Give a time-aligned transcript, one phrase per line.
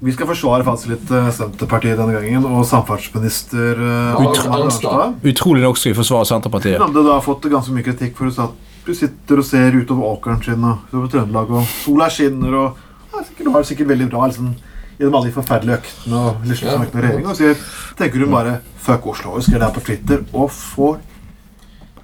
[0.00, 4.20] Vi skal forsvare faktisk litt eh, Senterpartiet denne gangen, og samferdselsminister eh,
[4.54, 5.16] Arnstad.
[5.26, 6.78] Utrolig nok skal vi forsvare Senterpartiet.
[6.78, 8.54] Hun hadde da fått ganske mye kritikk for at
[8.86, 12.78] du sitter og ser utover åkeren sin og utover Trøndelag, og sola skinner, og
[13.12, 14.54] ja, sikkert, du har det sikkert veldig bra liksom,
[15.00, 16.78] gjennom alle de forferdelige øktene og Ja.
[16.78, 17.58] med regjeringen, og sier,
[17.98, 20.98] tenker hun bare 'fuck Oslo', og skriver det her på Twitter, og får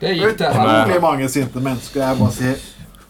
[0.00, 1.00] Det gikk til helvete.
[1.00, 2.00] mange sinte mennesker.
[2.00, 2.56] Jeg bare sier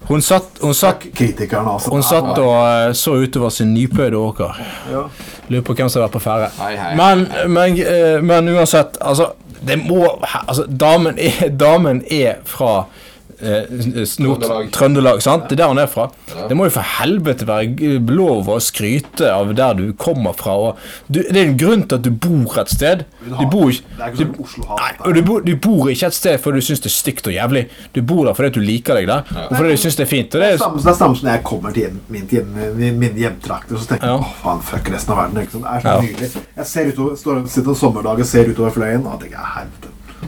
[0.04, 1.90] Hun satt, hun satt, altså.
[1.90, 2.56] hun satt og
[2.88, 4.58] eh, så utover sin nypøyde, åker.
[4.92, 5.06] Ja.
[5.48, 6.50] Lurer på hvem som har vært på ferde.
[6.98, 9.32] Men, men, eh, men uansett, altså
[9.64, 12.84] Det må altså, damen, er, damen er fra
[13.44, 14.70] Trøndelag.
[14.74, 15.22] Trøndelag.
[15.24, 15.48] sant?
[15.48, 16.08] Det er der han er fra.
[16.30, 16.46] Ja.
[16.50, 20.54] Det må jo for helvete være lov å skryte av der du kommer fra.
[21.08, 23.04] Du, det er en grunn til at du bor et sted.
[23.24, 24.80] Du bor ikke Det er ikke sånn Oslo-hat.
[24.80, 27.30] Nei, og du, bor, du bor ikke et sted fordi du syns det er stygt
[27.30, 27.64] og jævlig.
[27.94, 30.30] Du bor der fordi du liker deg der, og fordi du syns det er fint.
[30.34, 32.28] Det er, det er samme som når jeg kommer til hjem, min,
[32.78, 34.18] min, min og så tenker jeg Ja.
[34.20, 35.34] åh, faen, fuck resten av verden.
[35.40, 36.00] Det er så Ja.
[36.00, 36.30] nydelig.
[36.56, 39.83] Jeg ser utover, står, sitter en sommerdag og ser utover fløyen, og tenker jeg.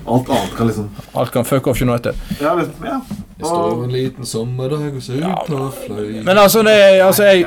[0.06, 2.14] Alt annet kan liksom alt kan fuck off United.
[2.40, 3.00] Ja, liksom, ja.
[3.38, 6.22] Jeg står en liten sommerdag og ser ut på fløy.
[6.24, 7.46] Men altså, det, altså jeg,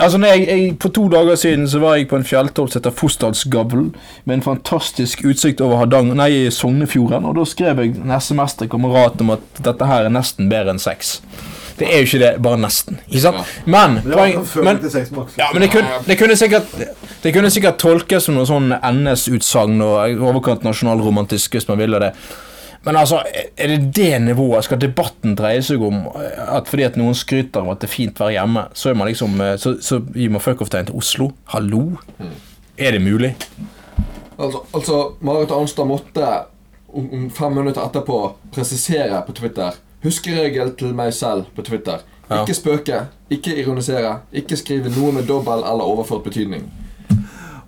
[0.00, 2.94] Altså jeg, jeg, For to dager siden så var jeg på en fjelltopp som heter
[2.96, 3.90] Fossdalsgavl,
[4.24, 7.26] med en fantastisk utsikt over Hardanger, nei, Sognefjorden.
[7.28, 10.72] Og da skrev jeg en SMS til kamerat om at dette her er nesten bedre
[10.72, 11.18] enn sex.
[11.80, 13.00] Det er jo ikke det, bare nesten.
[13.08, 13.54] Ikke sant?
[13.64, 14.82] Men, det poeng, men,
[15.38, 16.74] ja, men det, kunne, det, kunne sikkert,
[17.22, 22.12] det kunne sikkert tolkes som noe sånn NS-utsagn og overkant nasjonalromantisk hvis man ville det.
[22.84, 23.22] Men altså,
[23.56, 24.64] er det det nivået?
[24.64, 28.20] Skal debatten dreie seg om at fordi at noen skryter av at det er fint
[28.20, 31.32] å være hjemme, så, er man liksom, eh, så, så gir man fuck-off-tegn til Oslo?
[31.52, 31.84] Hallo?
[32.80, 33.34] Er det mulig?
[34.40, 36.28] Altså, altså Marit Arnstad måtte
[36.88, 42.04] om, om fem minutter etterpå presisere på Twitter Huskeregel til meg selv på Twitter.
[42.30, 42.42] Ja.
[42.44, 46.68] Ikke spøke, ikke ironisere, ikke skrive noe med dobbel eller overført betydning.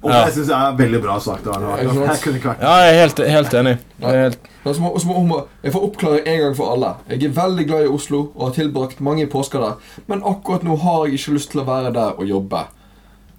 [0.03, 0.25] Og Ja.
[0.27, 1.47] det syns jeg er veldig bra sagt.
[1.47, 1.77] Arne.
[1.79, 1.89] Jeg
[2.23, 3.79] kunne ikke vært Ja, jeg er helt, helt enig.
[4.01, 6.95] Jeg er helt, så må, så må Jeg får oppklare en gang for alle.
[7.11, 9.73] Jeg er veldig glad i Oslo og har tilbrakt mange påsker der,
[10.09, 12.65] men akkurat nå har jeg ikke lyst til å være der og jobbe.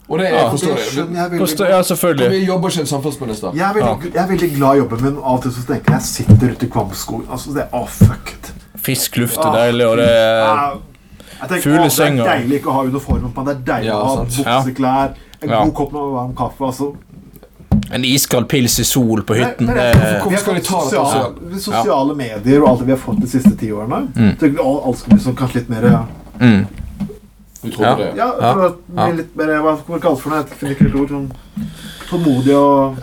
[0.09, 1.39] Og det er Ja, forstår jeg.
[1.39, 2.29] Forstår, jeg ja, selvfølgelig.
[2.31, 3.51] Vi jobber ikke en samfunnsminister.
[3.55, 5.61] Jeg er, veldig, jeg er veldig glad i jobben min, men av og til så
[5.67, 7.23] tenker jeg jeg sitter ute i Kvamskog.
[7.31, 8.42] Altså, det er, å, fuck.
[8.83, 10.79] Frisk luft er deilig, og det er
[11.63, 11.63] Fuglesenger.
[11.63, 14.05] Fugle å, Det er deilig ikke å ha uniformen på, det er deilig Ja, å
[14.05, 15.63] ha bukseklær, en Ja.
[15.63, 16.65] god kopp med varm kaffe.
[16.65, 16.93] altså.
[17.91, 19.65] en iskald pils i sol på hytten.
[19.67, 22.99] Nei, Det, det er- vi har fått ta sosiale, medier og alt det vi har
[22.99, 24.07] fått de siste ti årene.
[24.15, 24.37] Mm.
[24.39, 26.05] Så alt skal bli sånn kanskje litt mer ja,
[26.39, 26.67] mm.
[27.63, 27.95] Du Ja.
[27.95, 28.13] det?
[28.17, 28.71] ja, Ja.
[28.95, 29.07] Ja.
[29.11, 30.37] litt mer Hva skal man kalle for noe?
[30.43, 31.09] Jeg finner ikke et ord.
[31.09, 31.31] Sånn
[32.09, 32.97] tålmodig og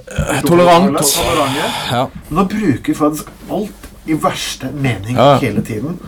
[0.44, 0.96] tolerant.
[0.96, 1.56] Tolerant.
[1.90, 2.06] Ja.
[2.30, 5.38] Nå bruker vi faktisk alt i verste mening Ja.
[5.38, 5.98] hele tiden.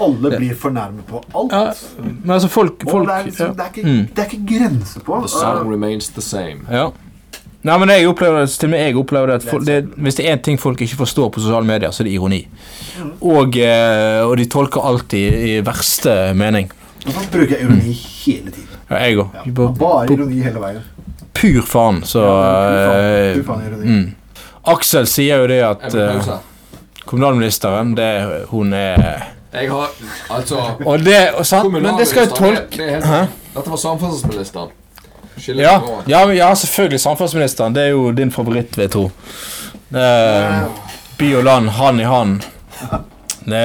[0.00, 1.52] Alle blir fornærmet på alt.
[1.52, 1.72] ja,
[2.02, 3.52] men altså, folk, folk det, er liksom, ja.
[3.52, 4.06] det, er ikke, Mm.
[4.16, 5.20] det er ikke grenser på.
[5.20, 6.60] The song remains the same.
[6.70, 6.88] Ja.
[7.62, 10.14] Nei, men jeg opplever det, til og med jeg opplever det at folk, det, Hvis
[10.16, 12.48] det er én ting folk ikke forstår på sosiale medier, så er det ironi.
[13.20, 16.70] Og, eh, og de tolker alltid i verste mening.
[17.06, 17.92] Så bruker jeg ironi
[18.24, 18.68] hele tiden.
[18.90, 19.28] Ja, jeg òg.
[19.46, 19.68] Ja.
[19.78, 20.82] Bare ironi hele veien.
[21.34, 23.86] Pur faen, så Ja, eh, pur faen- pur faen ironi.
[23.86, 24.14] mm.
[24.64, 26.38] Aksel sier jo det at eh.
[27.12, 28.10] Kommunalministeren, det
[28.50, 29.90] hun er Jeg har
[30.32, 33.76] Altså Og det og sant, Men det skal jo tolke det- det helt- Dette var
[33.76, 34.68] samferdselsministeren.
[35.46, 35.74] Ja,
[36.08, 37.00] ja, ja, selvfølgelig.
[37.00, 37.74] Samferdselsministeren.
[37.74, 39.10] Det er jo din favoritt, vil jeg tro.
[39.94, 40.62] Eh,
[41.18, 42.40] by og land, hand i hand.
[43.44, 43.60] Det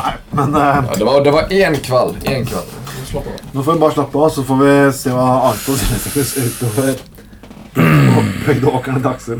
[0.00, 2.16] Nei, men uh, Ja, det var det var én kveld.
[2.24, 2.70] Én kveld.
[3.10, 3.32] Slapp av.
[3.52, 5.76] nå får vi bare slappe av, så får vi se hva Arnstad
[6.24, 6.94] sier utover
[8.46, 9.38] Høydeåkerne til Aksel.